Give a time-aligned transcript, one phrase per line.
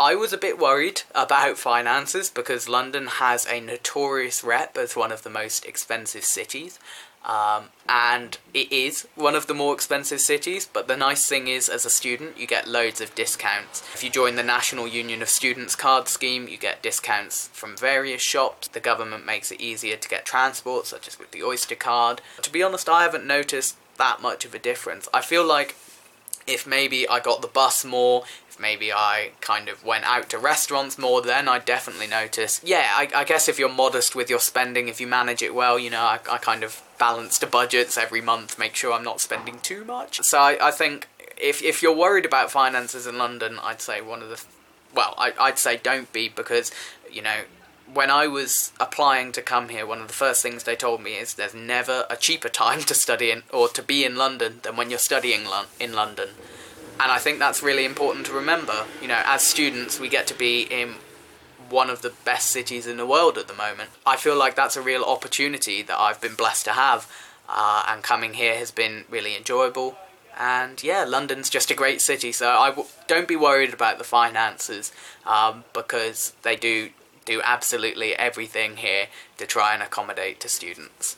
[0.00, 5.12] I was a bit worried about finances because London has a notorious rep as one
[5.12, 6.78] of the most expensive cities.
[7.22, 11.68] Um, and it is one of the more expensive cities, but the nice thing is,
[11.68, 13.82] as a student, you get loads of discounts.
[13.92, 18.22] If you join the National Union of Students card scheme, you get discounts from various
[18.22, 18.68] shops.
[18.68, 22.22] The government makes it easier to get transport, such as with the Oyster card.
[22.40, 25.10] To be honest, I haven't noticed that much of a difference.
[25.12, 25.76] I feel like
[26.50, 30.38] if maybe I got the bus more, if maybe I kind of went out to
[30.38, 32.60] restaurants more, then I'd definitely notice.
[32.62, 35.78] Yeah, I, I, guess if you're modest with your spending, if you manage it well,
[35.78, 39.20] you know, I, I kind of balance the budgets every month, make sure I'm not
[39.20, 40.20] spending too much.
[40.22, 44.22] So I, I think if, if you're worried about finances in London, I'd say one
[44.22, 44.42] of the,
[44.94, 46.70] well, I, I'd say don't be because,
[47.10, 47.40] you know,
[47.92, 51.12] when I was applying to come here, one of the first things they told me
[51.14, 54.76] is there's never a cheaper time to study in or to be in London than
[54.76, 56.30] when you're studying lo- in London.
[57.00, 58.84] And I think that's really important to remember.
[59.00, 60.96] You know, as students, we get to be in
[61.70, 63.90] one of the best cities in the world at the moment.
[64.04, 67.10] I feel like that's a real opportunity that I've been blessed to have,
[67.48, 69.96] uh, and coming here has been really enjoyable.
[70.38, 74.04] And yeah, London's just a great city, so I w- don't be worried about the
[74.04, 74.92] finances
[75.24, 76.90] um, because they do
[77.24, 79.06] do absolutely everything here
[79.38, 81.16] to try and accommodate to students.